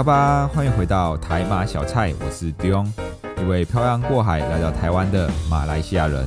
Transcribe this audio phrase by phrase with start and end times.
[0.00, 2.86] 卡巴，欢迎回到台马小菜，我是 Dion，
[3.38, 6.26] 一位漂洋过海来到台湾的马来西亚人。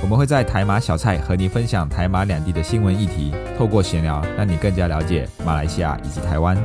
[0.00, 6.56] 我们会在台马小菜和你分享台马两地的新闻议题，透过闲聊，让你更加了解马来西亚以及台湾。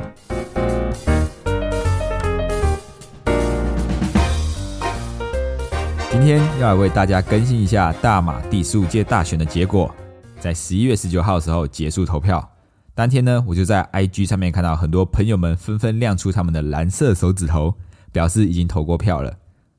[6.10, 9.94] 今天要来为大家更新一下大马第十五届大选的结果，
[10.40, 12.42] 在十一月十九号的时候结束投票。
[12.98, 17.72] 当天呢，我就在 IG 上面看到很多朋友们纷纷亮出他们的蓝色手指头，
[18.10, 19.32] 表示已经投过票了。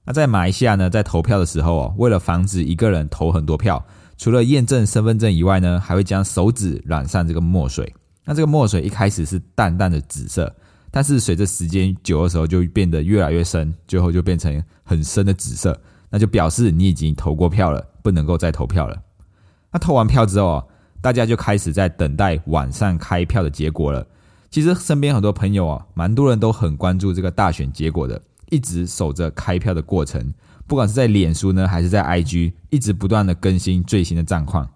[0.06, 3.86] 那在马来西亚呢，在投票的时候哦，为了防止一个人投很多票，
[4.17, 7.94] 除了验证身份证以外呢，还会将手指染上这个墨水。
[8.23, 10.56] 那这个墨水一开始是淡淡的紫色，
[10.90, 15.78] 但是随着时间久的时候，就变得越来越深，最后就变成很深的紫色。
[16.09, 18.97] 那就表示你已经投过票了，不能够再投票了。
[19.73, 20.64] 那投完票之后啊。
[21.02, 24.05] 大家就开始在等待晚上开票的结果了。
[24.52, 30.33] 其实身边很多朋友啊，蛮多人都很关注这个大选结果的，一直守着开票的过程。
[30.67, 34.67] 不管是在脸书呢，还是在 IG，一直不断的更新最新的战况。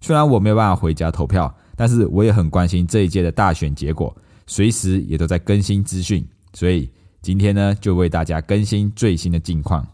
[0.00, 4.14] 虽然我没有办法回家投票，但是我也很关心这一届的大选结果，
[4.46, 6.26] 随时也都在更新资讯。
[6.54, 6.90] 所以
[7.22, 9.86] 今天呢，就为大家更新最新的近况。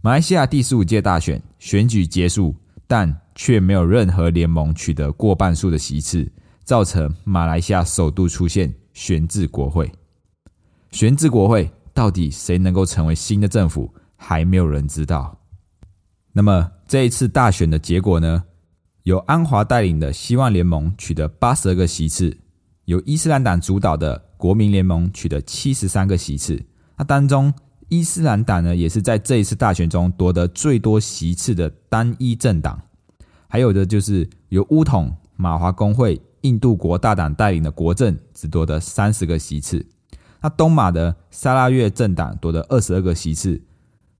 [0.00, 2.54] 马来西亚第十五届大选选举结束，
[2.86, 3.16] 但。
[3.38, 6.28] 却没有任何联盟取得过半数的席次，
[6.64, 9.90] 造成马来西亚首度出现悬置国会。
[10.90, 15.38] 悬置国会到底谁能够成为新的政府，还没有人知道。
[16.32, 18.42] 那么这一次大选的结果呢？
[19.04, 22.36] 由安华带领的希望联盟取得八十二个席次，
[22.86, 26.60] 由伊斯兰党主导的国民联盟取得七十三个席次。
[26.96, 27.54] 那当中，
[27.88, 32.82] 伊斯兰党呢，也是在这一次大选中夺得最多席次的单一政党。
[33.48, 39.84] 还有的就是由乌统、马华工会、印度国大党带领的国政只夺得三十个席次，
[40.42, 43.60] 那东马的沙拉越政党夺得二十二个席次，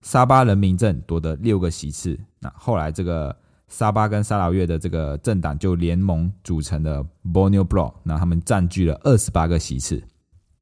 [0.01, 2.19] 沙巴人民政夺得六个席次。
[2.41, 3.37] 那后来这个
[3.69, 10.03] 沙巴跟沙拉越的这个政党就联盟组成的 Borneo Bloc，那他们占据了二十八个席次。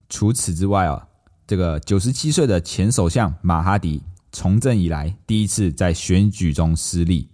[0.08, 1.06] 除此之外啊，
[1.46, 4.02] 这个九十七岁的前首相马哈迪
[4.32, 7.28] 从政以来第一次在选举中失利。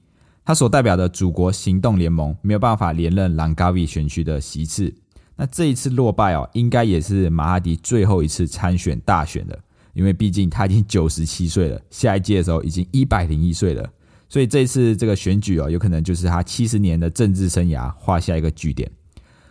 [0.44, 4.92] 他所代表的祖国行动联盟没有办法连任兰加维选区的席次，
[5.36, 9.58] 那这一次落败哦，应该也是马哈迪最后一次参选大选了，
[9.94, 13.88] 因为毕竟他已经 九十七岁了，下一届的时候已经一百零一岁了，
[14.28, 18.90] 所以这一次这个选举哦，有可能就是他七十年的政治生涯画下一个句点。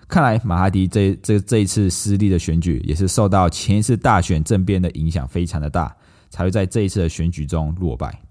[0.10, 5.96] 看来马哈迪这这这一次失利的选举，也是受到前一次大选政变的影响非常的大，
[6.30, 8.22] 才会在这一次的选举中落败。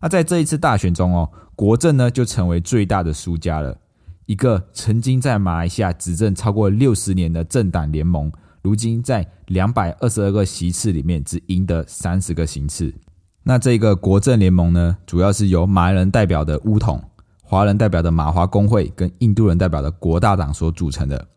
[0.00, 1.30] 那在这一次大选中哦。
[1.56, 3.76] 国政呢就成为最大的输家了。
[4.24, 12.94] 一个曾经在马来西亚执政超过六十年的政党联盟，如今在两百二十二个席次里面只赢得三十个席次。
[13.42, 17.04] 那这个国政联盟呢，主要是由马来人代表的乌统、
[17.42, 21.28] 华人代表的马华工会跟印度人代表的国大党所组成的。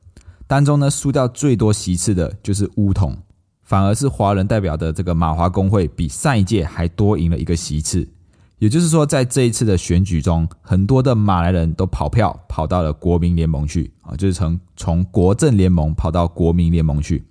[0.48, 3.18] 当中呢，输掉最多席次的就是乌统，
[3.64, 8.08] 反而是华人代表的这个马华工会比上一届还多赢了一个席次。
[8.64, 17.22] 也就是说，在这一次的选举中，很多的马来人都跑票跑到了国民联盟去啊，就是从从国政联盟跑到国民联盟去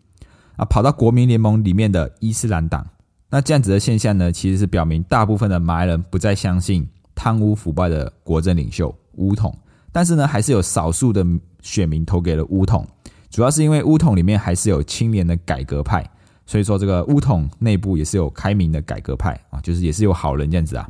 [0.56, 2.86] 啊，跑到国民联盟里面的伊斯兰党。
[3.30, 9.56] 那这样子的现象呢，其实是表明大部分的马来人不再相信贪污腐败的国政领袖乌统，
[9.90, 11.24] 但是呢，还是有少数的
[11.62, 12.86] 选民投给了乌统，
[13.30, 16.06] 主要是因为乌统里面还是有青年的改革派，
[16.44, 20.86] 所以说这个乌统内部也是有开明的改革派啊，就是也是有好人这样子啊。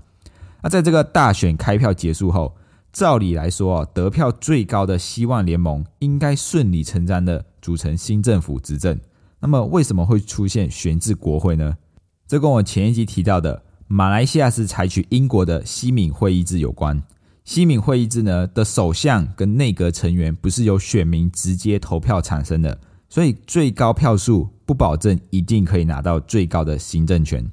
[0.62, 2.54] 那在这个大选开票结束后，
[2.92, 8.98] 照理来说啊，得票最高的希望联盟应该顺理成章的组成新政府执政。
[9.40, 11.76] 那么为什么会出现悬置国会呢？
[12.28, 17.02] 这跟我前一集提到的马来西亚是采取英国的西敏会议制有关。
[17.44, 22.78] 西敏会议制呢的首相跟内阁成员不是由选民直接投票产生的，
[23.08, 27.50] 所以最高票数不保证一定可以拿到最高的行政权。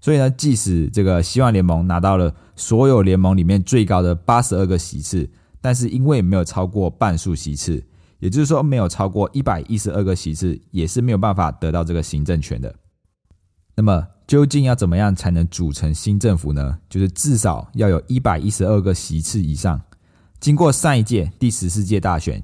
[0.00, 5.28] 所以呢，即使这个希望联盟拿到了所有联盟里面最高的八十二个席次，
[5.60, 7.84] 但是因为没有超过半数席次，
[8.18, 12.74] 也就是说，没有超过一百一十二个席次，也是没有办法得到这个行政权的。
[13.76, 16.78] 那么，究竟要怎么样才能组成新政府呢？
[16.88, 19.80] 就是至少要有一百一十二个席次以上。
[20.38, 22.42] 经过上一届第十四届大选，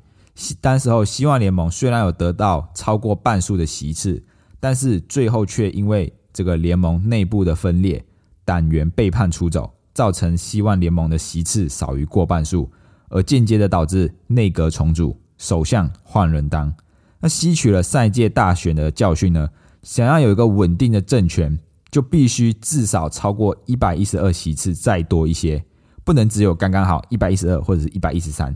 [0.60, 4.22] 当时候希望联盟虽然有得到超过半数的席次，
[4.60, 8.04] 但是最后却因为这个联盟内部的分裂，
[8.44, 12.70] 党员背叛出走，造成希望联盟的席次少于过半数，
[13.08, 15.16] 而间接的导致内阁重组。
[15.38, 16.74] 首相换人当，
[17.20, 19.48] 那吸取了上一届大选的教训呢？
[19.82, 21.58] 想要有一个稳定的政权，
[21.90, 25.64] 就必须至少超过一百一十二席次，再多一些，
[26.04, 28.54] 不能只有刚刚好一百一十二或者是一百一十三，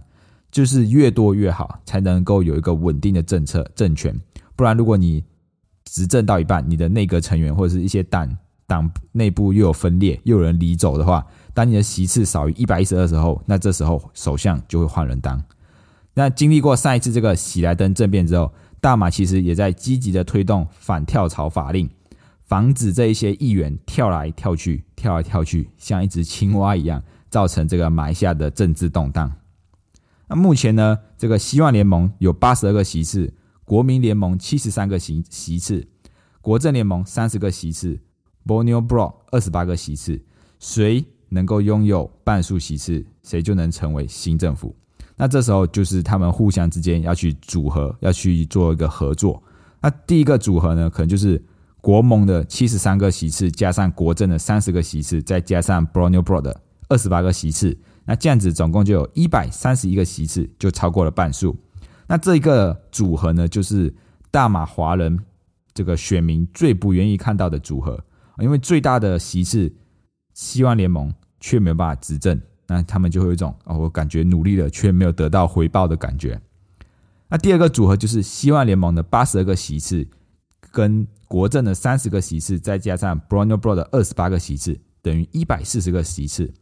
[0.51, 4.15] 就是越多越好，才能够有一个稳定的政策政权。
[4.55, 5.25] 不然，如果你
[5.91, 15.43] 执政到一半，你的内阁成员或者是一些党党内部又有分裂，又有人离走的话，当你的席次少于一百一十二时候，那这时候首相就会换人当。
[16.15, 21.91] 那经历过上一次这个喜来登政变之后，大马其实也在积极的推动反跳槽法令，
[22.43, 29.33] 防止这一些议员跳来跳去、跳来跳去，像一只青蛙一样，造成这个马来西亚的政治动荡。
[30.29, 33.33] 那目前呢，这个希望联盟有八十二个席次，
[33.71, 35.87] 国民联盟七十三个席席次，
[36.41, 37.97] 国政联盟三十个席次
[38.45, 40.21] ，Borneo Bro 二十八个席次，
[40.59, 44.75] 谁能够拥有半数席次，谁就能成为新政府。
[45.15, 49.41] 那这时候就是他们互相之间要去组合，要去做一个合作。
[49.81, 51.41] 那第一个组合呢，可能就是
[51.81, 57.79] 国盟的七十三个席次，加上国政的三十个席次，再加上 Borneo Bro 的二十八个席次。
[58.05, 61.57] 那这样子总共就有一百三十一个席次，就超过了半数。
[62.11, 63.95] 那这一个组合呢，就是
[64.33, 65.17] 大马华人
[65.73, 68.05] 这个选民最不愿意看到的组合，
[68.41, 69.73] 因为最大的席次
[70.35, 72.41] 希望联盟却没有办法执政。
[72.67, 76.41] 那他们就会有一种哦，我感觉努力了却没有得到回报的感觉。
[77.29, 80.05] 那第二个组合就是希望联盟的八十二个席次，
[80.73, 86.53] 跟国政的三十个席次，再加上 b r o n e w Bro 的二十八个席次，等于一百四十个席次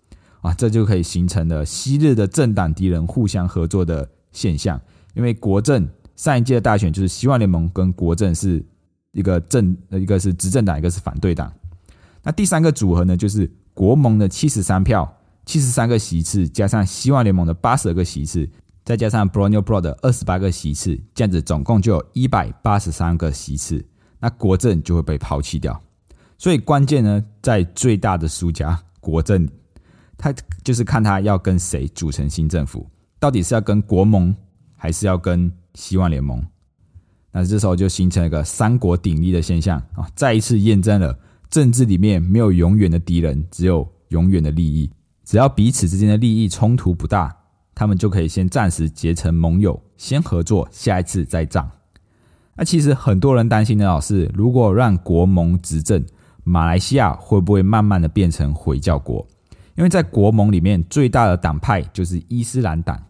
[0.42, 4.78] 啊，这就可以形成了昔日的政党敌人互相合作的现象。
[5.14, 8.64] 因为国政上一届的大选就是希望联盟跟国政是
[9.12, 11.52] 一个政，一个是执政党，一个是反对党。
[12.22, 15.14] 那第三个组合呢，就是国盟的七十三票。
[15.46, 18.46] 七十三个席次，加上希望联盟的八十个席次，
[18.84, 23.82] 再加上 b r o n e w Bro 的二十八个席次，这样子总共就有一百八十三个席次，
[24.20, 25.82] 那国政就会被抛弃掉。
[26.36, 29.48] 所以关键呢，在最大的输家国政，
[30.18, 32.86] 他就是看他要跟谁组成新政府，
[33.18, 34.36] 到底是要跟国盟，
[34.78, 36.42] 还是要跟希望联盟？
[37.30, 41.18] 那这时候就形成一个三国鼎立的现象啊，再一次验证了
[41.50, 44.90] 政治里面没有永远的敌人，只有永远的利益。
[45.24, 47.36] 只要彼此之间的利益冲突不大，
[47.74, 51.70] 他们就可以先暂时结成盟友，先合作，下一次再战。
[52.56, 56.04] 那其实很多人担心的老是，如果让国盟执政，
[56.44, 59.24] 马来西亚会不会慢慢的变成回教国？
[59.76, 63.00] 因为在国盟里面，最大的党派就是伊斯兰党。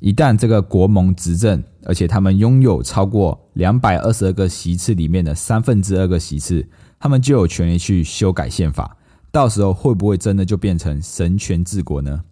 [0.00, 6.66] 一旦这个国盟执政，而且他们拥有超过两百二十二个席次里面的三分之二个席次，
[7.00, 8.96] 他们就有权利去修改宪法。
[9.30, 12.22] 到时候会不会真的就变成神权治国呢？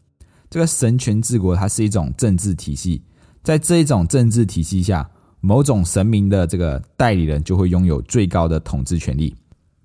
[0.49, 3.03] 这个神权治国它是一种政治体系，
[3.43, 5.11] 在这一种政治体系下，
[5.41, 9.35] 某种神明的这个代理人就会拥有最高的统治权利。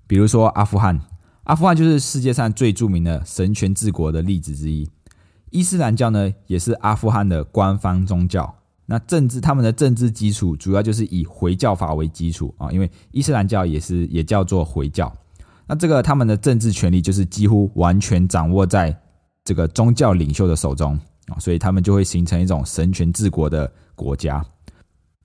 [0.06, 1.00] 比如说阿富汗，
[1.44, 4.88] 阿富汗就是世界上最著名的神权治国的例子之一。
[5.52, 8.52] 伊斯兰教呢，也是阿富汗的官方宗教。
[8.86, 15.10] 那政治他们的政治基础主要就是以回教法为基础啊，因为伊斯兰教也是也叫做回教。
[15.66, 18.94] 那这个他们的政治权力就是几乎完全掌握在
[19.44, 24.44] 这个宗教领袖的手中啊，所以他们就会形成一种神权治国的国家。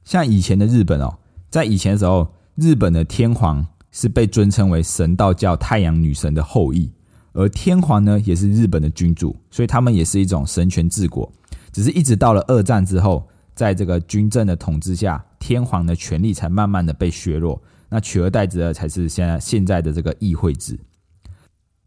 [0.04, 1.18] 像以前的日本哦，
[1.50, 6.90] 在以前的时候，日本的天皇是被尊称为神道教太阳女神的后裔，
[7.38, 11.32] 而天皇呢也是日本的君主，所以他们也是一种神权治国。
[11.72, 17.62] 只是一直到了二战之后，在这个军政的统治下，天皇的权力才慢慢的被削弱。
[17.90, 20.78] 那取而代之的才是现在现在的这个议会制。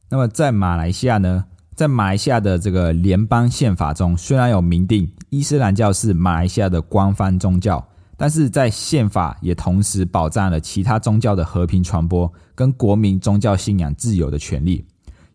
[0.08, 7.84] 那么在马来西亚呢，在马来西亚的这个联邦宪法中，虽然有明定伊斯兰教是马来西亚的官方宗教，
[8.16, 14.86] 但是在宪法也同时保障了其他宗教的和平传播跟国民宗教信仰自由的权利。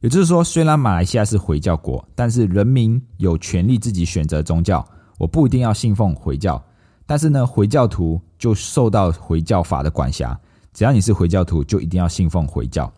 [0.01, 4.85] 也就是说，虽然马来西亚是回教国，但是人民有权利自己选择宗教。
[5.17, 6.61] 我不一定要信奉回教，
[7.05, 10.37] 但是呢，回教徒就受到回教法的管辖。
[10.73, 12.91] 只要你是回教徒，就一定要信奉回教。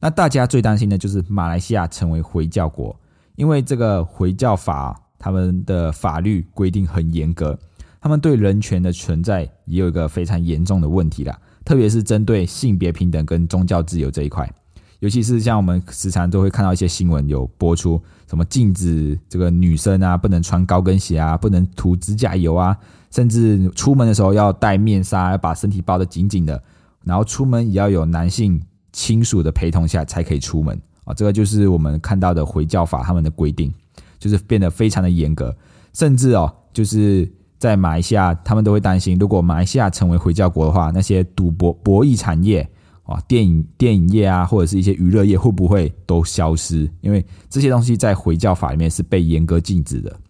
[0.00, 2.98] 那大家最担心的就是马来西亚成为回教国，
[3.34, 7.58] 因为这个回教法他们的法律规定很严格，
[8.00, 14.50] 他们对人权的存在也有一个非常严重的问题啦，特别是针对性别平等跟宗教自由这一块，
[15.00, 22.76] 尤其是像我们时常都会看到一些新闻有播出，什么禁止这个女生啊不能穿高跟鞋啊，不能涂指甲油啊，
[23.10, 26.62] 甚至出门的时候要戴面纱，要把身体包得紧紧的，
[27.04, 28.60] 然后出门也要有男性
[28.92, 33.72] 亲属的陪同下才可以出门啊，这个就是我们看到的回教法他们的规定，
[34.18, 35.54] 就是变得非常的严格，
[35.92, 37.30] 甚至哦就是。
[37.58, 42.68] 在马来西亚，他们都会担心，如果马来西亚成为回教国的话，那些赌博、博弈产业
[43.06, 46.90] 啊、电影、电影业啊，或者是一些娱乐业，会不会都消失？
[47.00, 50.20] 因为这些东西在回教法里面是被严格禁止的。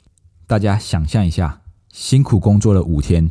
[0.46, 3.30] 大家想象一下，辛苦工作了五天，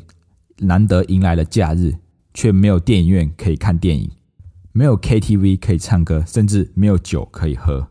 [0.57, 1.93] 难得迎来了假日，
[2.33, 4.09] 却没有电影院可以看电影，
[4.71, 7.87] 没有 KTV 可以唱歌，甚至没有酒可以喝。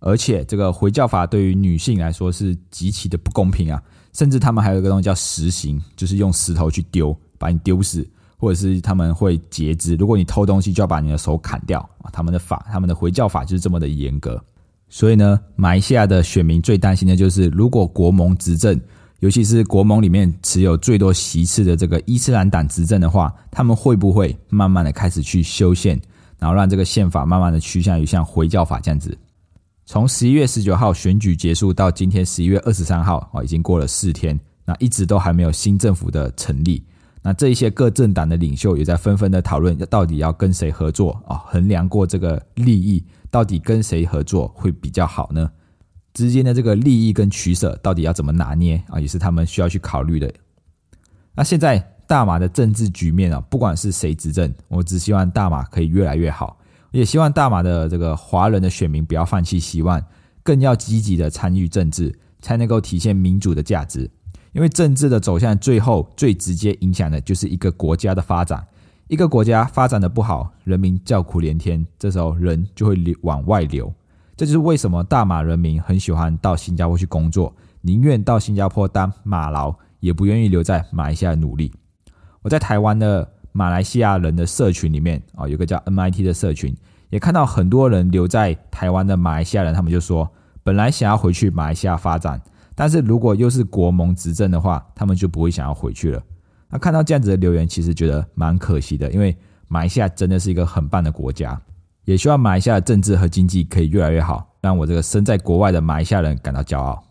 [0.00, 3.82] 而且，这个回教法对于女性来说是极其的不公平啊！
[4.12, 8.08] 甚至他们还有一个东西叫石刑，就是用石头去丢，把你丢死，
[8.40, 9.94] 或者是他们会截肢。
[9.96, 12.08] 如果你偷东西，就要把你的手砍掉啊！
[12.10, 14.42] 他们的法，他们的回教法就是这么的严格。
[14.88, 18.80] 所以呢，马来西亚的选民最担心的就是，如果国盟执政，
[19.18, 26.00] 尤其是国盟里面持有最多席次的这个伊斯兰党执政的话，他们会不会慢慢的开始去修宪，
[26.38, 29.16] 然后让这个宪法慢慢的趋向于像回教法这样子？
[29.84, 36.82] 从十一月十九号选举结束到今天十一月二十三号啊，已经过了四天，那一直都还没有新政府的成立。
[37.22, 41.36] 那这一些各政党的领袖也在纷纷的讨论，到底要跟谁合作啊？
[41.46, 45.50] 衡量过这个利益，到底跟谁合作会比较好呢？
[46.14, 48.98] 之间的这个利益跟取舍，到底要怎么拿捏啊？
[48.98, 50.32] 也是他们需要去考虑的。
[51.34, 56.58] 那现在大马的政治局面啊，不管是谁执政，我只希望大马可以越来越好。
[56.90, 60.02] 也希望大马的这个华人的选民不要放弃希望，
[60.42, 64.10] 更要积极的参与政治，才能够体现民主的价值。
[64.52, 68.66] 因为政治的走向，最后最直接影响的就是一个国家的发展。
[69.08, 73.92] 一个国家发展的不好，人民叫苦连天，这时候人就会流往外流。
[74.36, 81.72] 这就是为什么大马人民很喜欢到新加坡去工作，宁愿到新加坡当马劳，也不愿意留在马来西亚努力。
[82.42, 83.28] 我在台湾的。
[83.52, 86.72] 马来西亚人的社群里面啊，有个叫 MIT 的社群，
[87.08, 90.30] 也看到很多人留在台湾的马来西亚人，他们就说，
[90.62, 92.40] 本来想要回去马来西亚发展，
[92.80, 96.22] 但是如果又是国盟执政的话，他们就不会想要回去了。
[96.70, 99.36] 那看到这样子的留言，其实觉得蛮可惜的，因为
[99.68, 101.60] 马来西亚真的是一个很棒的国家，
[102.06, 107.04] 也希望马来西亚的政治和经济可以越来越好，让我这个身在国外的马来西亚人感到骄傲。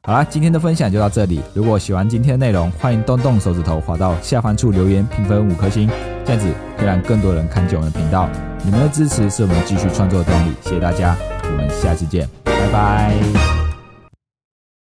[0.00, 1.42] 好啦，今天的分享就到这里。
[1.52, 5.90] 如果喜欢今天的内容，欢迎动动手指头滑到下方处留言评分五颗星，
[6.24, 8.30] 这样子会让更多人看见我们的频道。
[8.64, 11.14] 你们的支持是我们继续创作的动力，谢谢大家，
[11.44, 13.61] 我们下次见，拜拜。